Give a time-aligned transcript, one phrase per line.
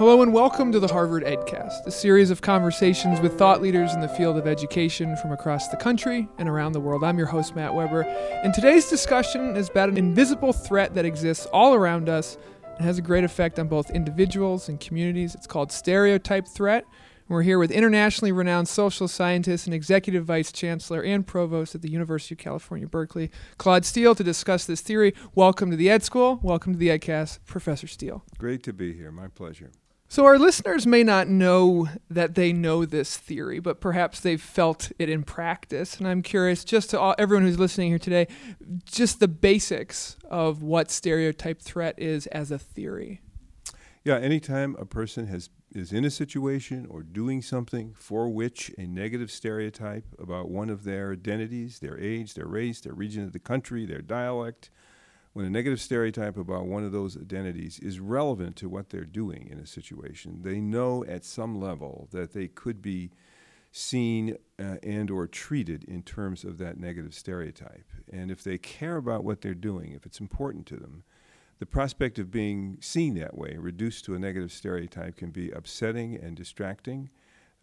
[0.00, 4.00] Hello and welcome to the Harvard EdCast, a series of conversations with thought leaders in
[4.00, 7.04] the field of education from across the country and around the world.
[7.04, 8.04] I'm your host, Matt Weber,
[8.42, 12.38] and today's discussion is about an invisible threat that exists all around us
[12.78, 15.34] and has a great effect on both individuals and communities.
[15.34, 16.84] It's called stereotype threat.
[16.84, 21.82] And We're here with internationally renowned social scientist and executive vice chancellor and provost at
[21.82, 25.12] the University of California, Berkeley, Claude Steele, to discuss this theory.
[25.34, 26.40] Welcome to the Ed School.
[26.42, 28.24] Welcome to the EdCast, Professor Steele.
[28.38, 29.12] Great to be here.
[29.12, 29.70] My pleasure.
[30.10, 34.90] So, our listeners may not know that they know this theory, but perhaps they've felt
[34.98, 35.98] it in practice.
[35.98, 38.26] And I'm curious, just to all, everyone who's listening here today,
[38.84, 43.20] just the basics of what stereotype threat is as a theory.
[44.02, 48.86] Yeah, anytime a person has is in a situation or doing something for which a
[48.88, 53.38] negative stereotype about one of their identities, their age, their race, their region of the
[53.38, 54.70] country, their dialect,
[55.32, 59.48] when a negative stereotype about one of those identities is relevant to what they're doing
[59.50, 63.10] in a situation, they know at some level that they could be
[63.72, 67.86] seen uh, and or treated in terms of that negative stereotype.
[68.12, 71.04] And if they care about what they're doing, if it's important to them,
[71.60, 76.16] the prospect of being seen that way, reduced to a negative stereotype, can be upsetting
[76.16, 77.10] and distracting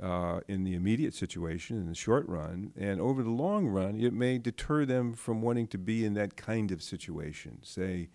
[0.02, 4.14] uh, in the immediate situation, in the short run, and over the long run, it
[4.14, 7.60] may deter them from wanting to be in that kind of situation.
[7.64, 8.10] Say,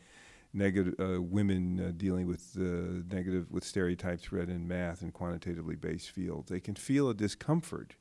[0.53, 6.10] negative uh, women uh, dealing with negative with stereotypes read in math and quantitatively based
[6.10, 6.50] fields.
[6.50, 7.94] They can feel a discomfort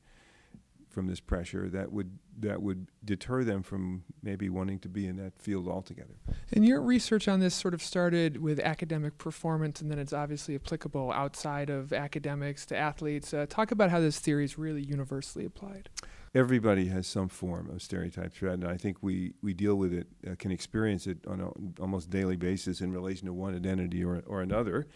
[0.92, 5.16] from this pressure that would that would deter them from maybe wanting to be in
[5.16, 6.14] that field altogether.
[6.52, 10.54] And your research on this sort of started with academic performance, and then it's obviously
[10.54, 13.34] applicable outside of academics to athletes.
[13.34, 15.88] Uh, talk about how this theory is really universally applied.
[16.34, 20.06] Everybody has some form of stereotype threat, and I think we, we deal with it,
[20.26, 24.22] uh, can experience it on an almost daily basis in relation to one identity or,
[24.26, 24.86] or another.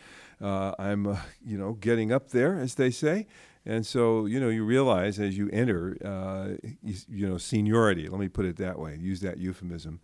[0.41, 3.27] Uh, I'm, uh, you know, getting up there, as they say,
[3.67, 8.21] and so, you know, you realize as you enter, uh, you, you, know, seniority, let
[8.21, 10.01] me put it that way, use that euphemism,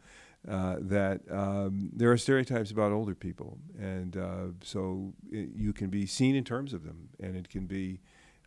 [0.48, 3.58] uh, that um, there are stereotypes about older people.
[3.78, 7.66] And uh, so it, you can be seen in terms of them, and it can
[7.66, 8.00] be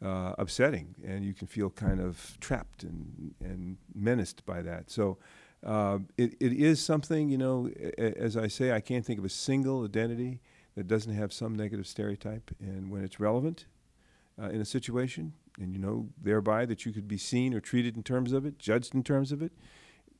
[0.04, 4.92] uh, upsetting, and you can feel kind of trapped and, and menaced by that.
[4.92, 5.18] So
[5.64, 9.30] uh, it, it is something, you know, as I say, I can't think of a
[9.30, 10.42] single identity
[10.75, 12.52] that doesn't have some negative stereotype.
[12.59, 13.66] And when it's relevant,
[14.41, 17.96] uh, in a situation, and you know thereby that you could be seen or treated
[17.96, 19.51] in terms of it, judged in terms of it,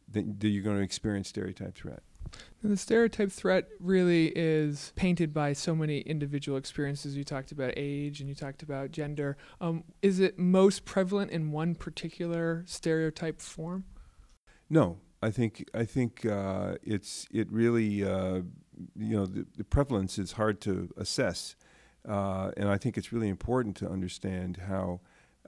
[0.08, 2.04] then you're going to experience stereotype threat.
[2.64, 7.16] The stereotype threat really is painted by so many individual experiences.
[7.16, 9.38] You talked about age and you talked about gender.
[9.62, 13.86] Um, is it most prevalent in one particular stereotype form?
[14.70, 18.42] No, I think I think uh, it's it really uh,
[18.98, 21.56] you know the, the prevalence is hard to assess.
[22.08, 25.00] Uh, and I think it's really important to understand how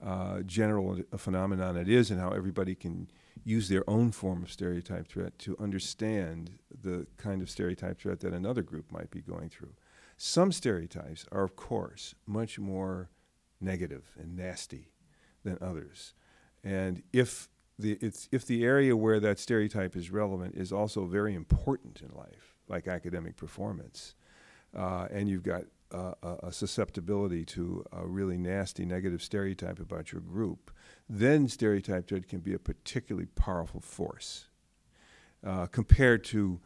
[0.03, 3.09] uh, general a phenomenon it is and how everybody can
[3.43, 6.51] use their own form of stereotype threat to understand
[6.83, 9.73] the kind of stereotype threat that another group might be going through.
[10.17, 13.09] Some stereotypes are, of course, much more
[13.61, 14.89] negative and nasty
[15.43, 16.13] than others.
[16.63, 17.47] And if
[17.79, 17.97] the,
[18.31, 22.87] if the area where that stereotype is relevant is also very important in life, like
[22.87, 24.15] academic performance,
[24.75, 30.21] uh, and you've got uh, a susceptibility to a really nasty negative stereotype about your
[30.21, 30.71] group,
[31.09, 34.47] then stereotype can be a particularly powerful force
[35.45, 36.59] uh, compared to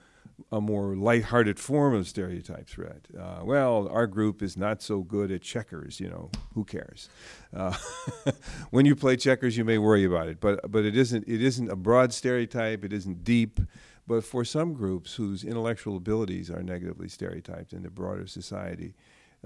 [0.51, 3.07] a more lighthearted form of stereotype threat.
[3.17, 5.99] Uh, well, our group is not so good at checkers.
[5.99, 7.09] You know, who cares?
[7.53, 7.75] Uh,
[8.71, 11.69] when you play checkers, you may worry about it, but but it isn't it isn't
[11.69, 12.83] a broad stereotype.
[12.83, 13.59] It isn't deep.
[14.07, 18.95] But for some groups whose intellectual abilities are negatively stereotyped in the broader society,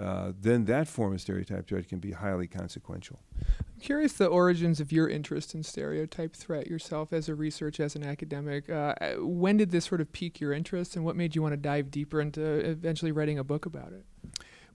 [0.02, 3.20] uh, then that form of stereotype threat can be highly consequential.
[3.38, 7.96] I'm curious the origins of your interest in stereotype threat yourself as a researcher, as
[7.96, 8.70] an academic.
[8.70, 11.58] Uh, when did this sort of pique your interest, and what made you want to
[11.58, 14.06] dive deeper into eventually writing a book about it?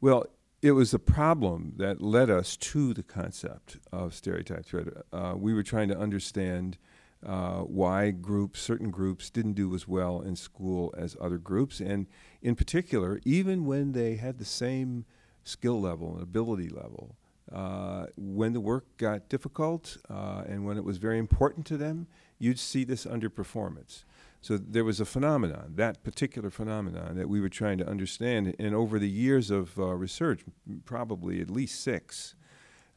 [0.00, 0.26] Well,
[0.62, 4.88] it was the problem that led us to the concept of stereotype threat.
[5.12, 6.76] Uh, we were trying to understand
[7.26, 12.06] uh, why groups, certain groups, didn't do as well in school as other groups, and
[12.42, 15.04] in particular, even when they had the same
[15.44, 17.16] skill level and ability level,
[17.52, 22.06] uh, when the work got difficult uh, and when it was very important to them,
[22.38, 24.04] you'd see this underperformance.
[24.40, 28.54] So there was a phenomenon, that particular phenomenon, that we were trying to understand.
[28.58, 30.42] And over the years of uh, research,
[30.86, 32.34] probably at least six,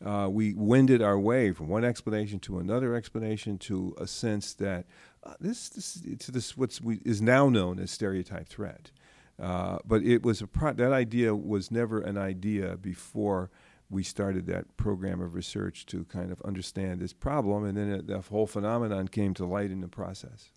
[0.06, 4.86] uh, we wended our way from one explanation to another explanation to a sense that
[5.24, 8.92] uh, this, this to this what is now known as stereotype threat
[9.40, 13.50] Uh, but it was a pro- that idea was never an idea before
[13.90, 18.20] we started that program of research to kind of understand this problem, and then the
[18.22, 20.52] whole phenomenon came to light in the process.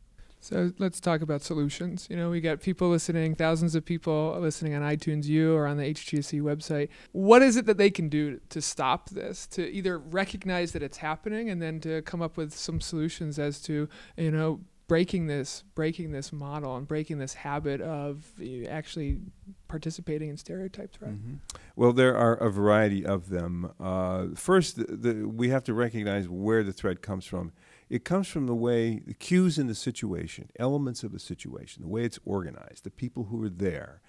[0.47, 2.07] So let's talk about solutions.
[2.09, 5.77] You know, we got people listening, thousands of people listening on iTunes U or on
[5.77, 6.89] the HGSE website.
[7.11, 9.49] What is it that they can do to stop this?
[9.49, 13.61] To either recognize that it's happening and then to come up with some solutions as
[13.63, 18.25] to, you know, breaking this breaking this model and breaking this habit of
[18.69, 19.19] actually
[19.67, 21.35] participating in stereotypes right mm-hmm.
[21.75, 26.29] well there are a variety of them uh, first the, the, we have to recognize
[26.29, 27.51] where the threat comes from
[27.89, 31.89] it comes from the way the cues in the situation elements of the situation the
[31.89, 34.01] way it's organized the people who are there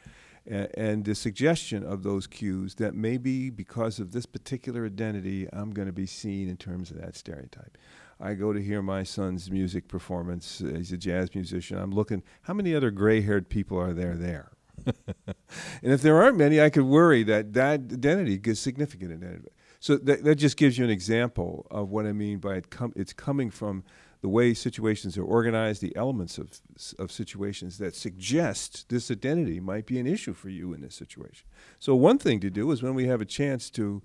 [0.45, 5.71] and, and the suggestion of those cues that maybe because of this particular identity i'm
[5.71, 7.77] going to be seen in terms of that stereotype
[8.19, 10.59] I go to hear my son's music performance.
[10.59, 11.77] He's a jazz musician.
[11.77, 14.51] I'm looking, how many other gray haired people are there there?
[14.85, 15.35] and
[15.81, 19.51] if there aren't many, I could worry that that identity gets significant in identity.
[19.79, 22.93] So that, that just gives you an example of what I mean by it com-
[22.95, 23.83] it's coming from
[24.21, 26.49] the way situations are organized, the elements of,
[26.97, 31.47] of situations that suggest this identity might be an issue for you in this situation.
[31.79, 34.01] So, one thing to do is when we have a chance to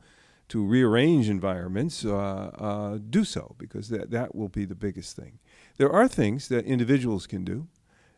[0.49, 5.39] to rearrange environments, uh, uh, do so because that, that will be the biggest thing.
[5.79, 7.69] There are things that individuals can do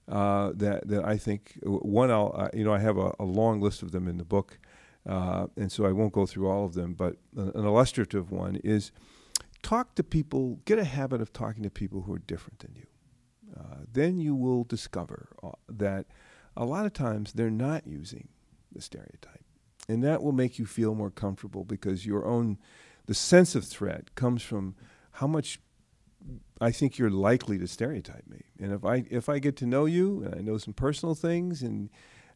[0.09, 3.83] uh, that, that I think, one, I'll, you know, I have a, a, long list
[3.83, 4.59] of them in the book,
[5.09, 8.93] uh, and so I won't go through all of them, but an, illustrative one is
[9.63, 12.87] talk to people, get a habit of talking to people who are different than you.
[13.59, 16.07] Uh, then you will discover uh, that
[16.57, 18.29] a lot of times they're not using
[18.73, 19.45] the stereotype
[19.89, 22.59] and that will make you feel more comfortable because your own
[23.07, 24.75] the sense of threat comes from
[25.13, 25.61] how much
[26.61, 28.45] I think you're likely to stereotype me.
[28.59, 31.63] And if I if I get to know you and I know some personal things
[31.63, 31.91] and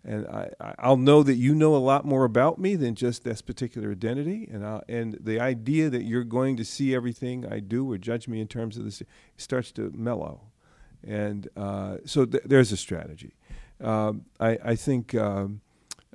[0.05, 3.43] and I, I'll know that you know a lot more about me than just this
[3.43, 4.49] particular identity.
[4.51, 8.29] And i and the idea that you're going to see everything I do or judge
[8.29, 9.03] me in terms of this
[9.37, 10.41] starts to mellow.
[11.05, 13.35] And uh, so th- there's a strategy.
[13.81, 15.61] Um, I, I think um,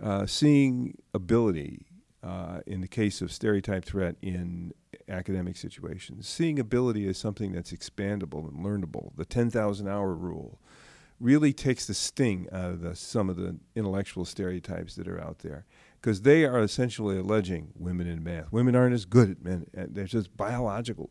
[0.01, 1.85] uh, seeing ability
[2.23, 4.73] uh, in the case of stereotype threat in
[5.09, 10.59] academic situations, seeing ability as something that's expandable and learnable, the 10,000 hour rule,
[11.19, 15.39] really takes the sting out of the, some of the intellectual stereotypes that are out
[15.39, 15.65] there.
[16.01, 18.51] Because they are essentially alleging women in math.
[18.51, 21.09] Women aren't as good at men, they're just biological.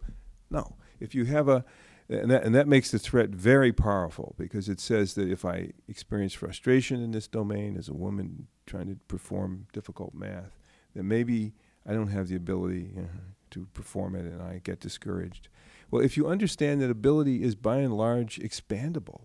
[0.51, 0.77] No.
[1.01, 1.65] If you have a,
[2.09, 5.71] and that, and that makes the threat very powerful because it says that if I
[5.89, 10.59] experience frustration in this domain as a woman trying to perform difficult math,
[10.95, 11.55] then maybe
[11.87, 13.09] I don't have the ability you know,
[13.53, 15.49] to perform it and I get discouraged.
[15.91, 19.23] Well, if you understand that ability is by and large expandable,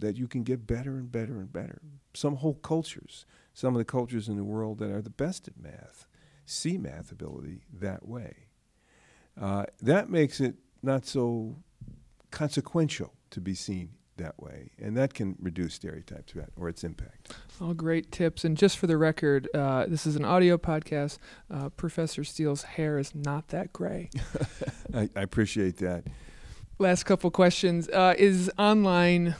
[0.00, 1.80] that you can get better and better and better,
[2.14, 5.58] some whole cultures, some of the cultures in the world that are the best at
[5.58, 6.06] math,
[6.46, 8.48] see math ability that way.
[9.40, 11.56] Uh, that makes it not so
[12.30, 17.34] consequential to be seen that way, and that can reduce stereotype threat or its impact.
[17.60, 18.44] All great tips.
[18.44, 21.18] And just for the record, uh, this is an audio podcast.
[21.50, 24.10] Uh, Professor Steele's hair is not that gray.
[24.94, 26.04] I, I, appreciate that.
[26.78, 29.34] Last couple questions: uh, Is online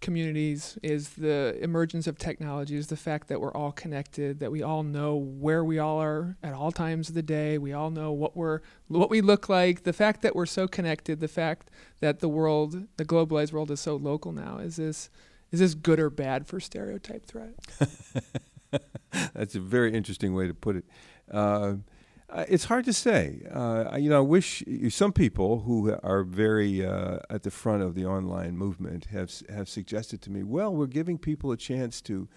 [0.00, 4.62] communities is the emergence of technology is the fact that we're all connected that we
[4.62, 7.58] all know where we all are at all times of the day.
[7.58, 9.82] We all know what we're what we look like.
[9.82, 13.80] The fact that we're so connected the fact that the world the globalized world is
[13.80, 15.10] so local now is this
[15.50, 17.54] is this good or bad for stereotype threat
[19.32, 20.84] that's a very interesting way to put it.
[21.30, 21.74] Uh,
[22.30, 23.42] uh, it's hard to say.
[23.50, 27.94] Uh, you know, I wish some people who are very uh, at the front of
[27.94, 32.28] the online movement have have suggested to me, well, we're giving people a chance to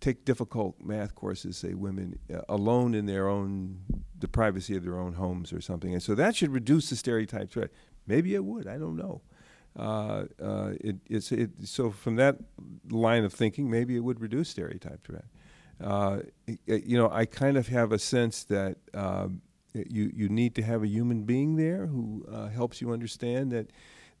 [0.00, 3.80] take difficult math courses, say women uh, alone in their own
[4.18, 7.50] the privacy of their own homes or something, and so that should reduce the stereotype
[7.50, 7.70] threat.
[8.06, 8.66] Maybe it would.
[8.66, 9.20] I don't know.
[9.76, 12.36] Uh, uh, it, it's it, so from that
[12.88, 15.24] line of thinking, maybe it would reduce stereotype threat
[15.80, 16.18] uh,
[16.66, 20.82] you know, I kind of have a sense that um, you you need to have
[20.82, 23.70] a human being there who uh, helps you understand that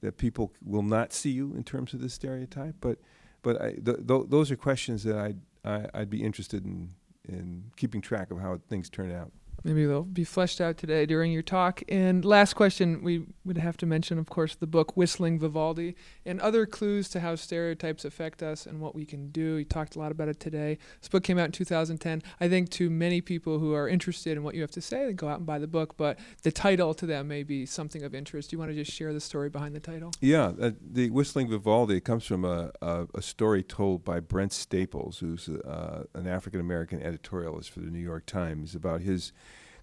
[0.00, 2.76] that people will not see you in terms of this stereotype.
[2.80, 2.98] But
[3.42, 6.90] but I, th- th- those are questions that I'd I, i would be interested in
[7.28, 9.32] in keeping track of how things turn out.
[9.62, 11.82] Maybe they'll be fleshed out today during your talk.
[11.88, 15.96] And last question, we would have to mention, of course, the book Whistling Vivaldi
[16.26, 19.54] and other clues to how stereotypes affect us and what we can do.
[19.54, 20.78] You talked a lot about it today.
[21.00, 22.22] This book came out in 2010.
[22.40, 25.12] I think to many people who are interested in what you have to say, they
[25.14, 28.14] go out and buy the book, but the title to them may be something of
[28.14, 28.50] interest.
[28.50, 30.12] Do you want to just share the story behind the title?
[30.20, 35.18] Yeah, uh, the Whistling Vivaldi comes from a, a, a, story told by Brent Staples,
[35.18, 39.32] who's uh, an African American editorialist for the New York Times, about his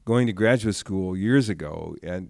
[0.05, 2.23] going to graduate school years ago at,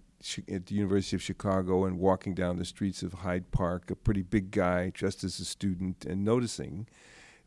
[0.51, 4.21] at the University of Chicago and walking down the streets of Hyde Park, a pretty
[4.21, 6.87] big guy dressed as a student, and noticing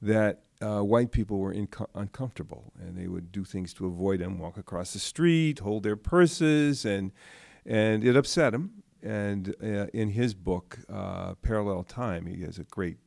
[0.00, 4.38] that uh, white people were inco- uncomfortable and they would do things to avoid them,
[4.38, 7.12] walk across the street, hold their purses, and
[7.66, 8.83] and it upset him.
[9.02, 12.99] And uh, in his book, uh, Parallel Time, he has a great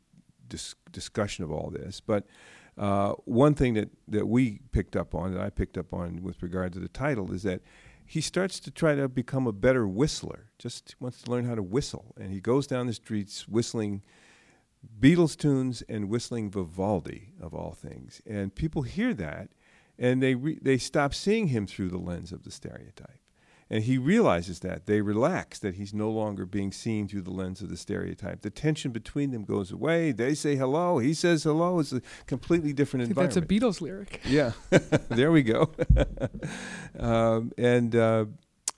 [0.48, 2.02] dis- discussion of all this.
[2.02, 2.26] But
[2.78, 6.42] uh, one thing that, that we picked up on, that I picked up on with
[6.44, 7.62] regard to the title, is that
[8.06, 11.64] he starts to try to become a better whistler, just wants to learn how to
[11.64, 12.14] whistle.
[12.20, 14.04] And he goes down the streets whistling
[15.00, 18.22] Beatles tunes and whistling Vivaldi, of all things.
[18.26, 19.50] And people hear that
[20.00, 23.20] and they, re- they stop seeing him through the lens of the stereotype.
[23.70, 24.86] And he realizes that.
[24.86, 28.42] They relax, that he's no longer being seen through the lens of the stereotype.
[28.42, 30.12] The tension between them goes away.
[30.12, 31.00] They say hello.
[31.00, 31.80] He says hello.
[31.80, 33.50] It's a completely different think environment.
[33.50, 34.22] That's a Beatles lyric.
[34.28, 34.52] Yeah.
[35.10, 35.72] there we go.
[37.00, 38.26] um, and uh,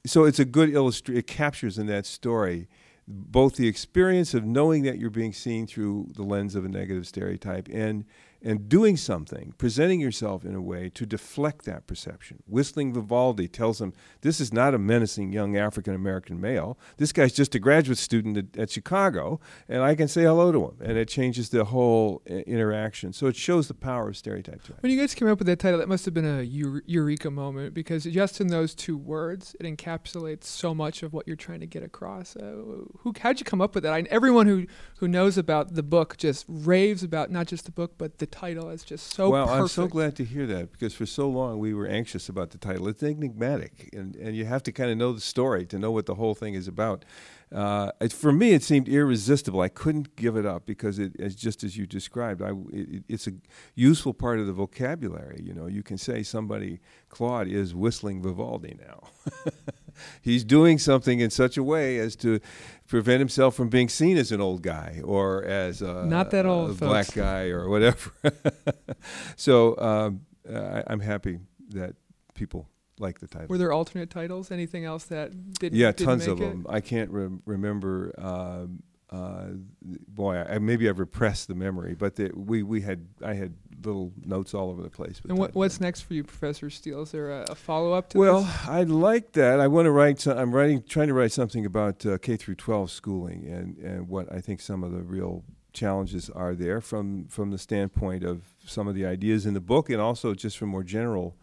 [0.06, 1.20] so it's a good illustration.
[1.20, 2.68] It captures in that story
[3.10, 7.08] both the experience of knowing that you're being seen through the lens of a negative
[7.08, 8.06] stereotype and
[8.42, 12.42] and doing something, presenting yourself in a way to deflect that perception.
[12.48, 16.78] Whistling Vivaldi tells him this is not a menacing young African American male.
[16.98, 20.66] This guy's just a graduate student at, at, Chicago, and I can say hello to
[20.66, 23.14] him, and it changes the whole uh, interaction.
[23.14, 24.70] So it shows the power of stereotypes.
[24.80, 27.74] When you guys came up with that title, that must have been a eureka moment
[27.74, 31.66] because just in those two words, it encapsulates so much of what you're trying to
[31.66, 32.36] get across.
[32.36, 32.56] Uh,
[33.00, 33.94] who, how'd you come up with that?
[33.94, 34.66] I, everyone who
[34.98, 38.70] who knows about the book just raves about not just the book but the title
[38.70, 39.62] is just so well perfect.
[39.62, 42.58] i'm so glad to hear that because for so long we were anxious about the
[42.58, 42.88] title.
[42.88, 46.06] It's enigmatic and, and you have to kind of know the story to know what
[46.06, 47.06] the whole thing is about.
[47.52, 49.62] Uh, it, for me it seemed irresistible.
[49.62, 53.28] I couldn't give it up because it as just as you described I, it, it's
[53.28, 53.34] a
[53.76, 55.68] useful part of the vocabulary you know.
[55.68, 59.10] You can say somebody claude is whistling vivaldi now
[60.22, 62.40] he's doing something in such a way as to
[62.88, 66.80] prevent himself from being seen as an old guy or as a, not that old
[66.80, 68.12] black guy or whatever.
[69.36, 71.40] so um, I, I'm happy
[71.70, 71.96] that
[72.34, 72.68] people
[73.00, 73.48] like the title.
[73.48, 74.52] Were there alternate titles?
[74.52, 75.78] Anything else that didn't?
[75.78, 76.46] Yeah, didn't tons of it?
[76.46, 76.66] them.
[76.70, 78.14] I can't re- remember.
[78.18, 79.46] Um, uh,
[79.82, 84.12] boy, I, maybe I've repressed the memory, but the, we we had I had little
[84.24, 85.20] notes all over the place.
[85.28, 87.02] And what, what's next for you, Professor Steele?
[87.02, 88.68] Is there a, a follow up to well, this?
[88.68, 89.60] Well, I'd like that.
[89.60, 90.20] I want to write.
[90.20, 94.08] So, I'm writing, trying to write something about uh, K through 12 schooling and and
[94.08, 98.44] what I think some of the real challenges are there from from the standpoint of
[98.64, 101.36] some of the ideas in the book and also just from more general.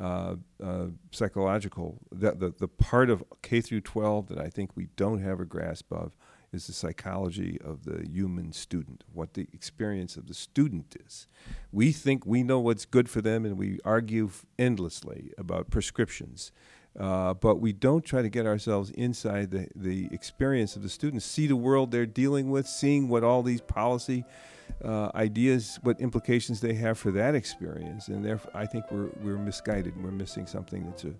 [0.00, 4.86] Uh, uh, psychological that the, the part of K through 12 that I think we
[4.94, 6.14] don't have a grasp of
[6.52, 11.26] is the psychology of the human student, what the experience of the student is.
[11.70, 16.52] We think we know what's good for them, and we argue endlessly about prescriptions.
[16.98, 21.24] Uh, but we don't try to get ourselves inside the, the experience of the students,
[21.24, 24.24] see the world they're dealing with, seeing what all these policy
[24.84, 28.08] uh, ideas, what implications they have for that experience.
[28.08, 30.02] And therefore, I think we're, we're misguided.
[30.02, 31.14] We're missing something that's a,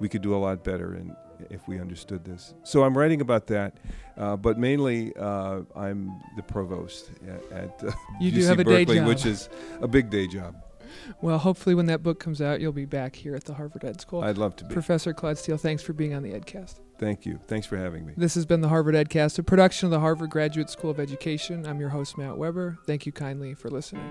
[0.00, 1.14] we could do a lot better in,
[1.50, 2.54] if we understood this.
[2.62, 3.78] So I'm writing about that,
[4.16, 8.64] uh, but mainly uh, I'm the provost at, at uh, you UC do have a
[8.64, 9.08] Berkeley, day job.
[9.08, 9.48] which is
[9.80, 10.54] a big day job.
[11.20, 14.00] Well, hopefully, when that book comes out, you'll be back here at the Harvard Ed
[14.00, 14.22] School.
[14.22, 14.72] I'd love to be.
[14.72, 16.80] Professor Claude Steele, thanks for being on the EdCast.
[16.98, 17.38] Thank you.
[17.46, 18.12] Thanks for having me.
[18.16, 21.66] This has been the Harvard EdCast, a production of the Harvard Graduate School of Education.
[21.66, 22.78] I'm your host, Matt Weber.
[22.86, 24.08] Thank you kindly for listening.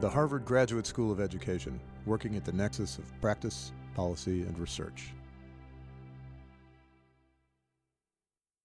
[0.00, 5.12] The Harvard Graduate School of Education, working at the nexus of practice, policy, and research.